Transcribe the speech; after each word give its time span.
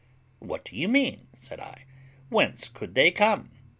"What 0.39 0.65
do 0.65 0.75
you 0.75 0.87
mean?" 0.87 1.27
said 1.35 1.59
I. 1.59 1.83
"Whence 2.29 2.69
could 2.69 2.95
they 2.95 3.11
come?" 3.11 3.51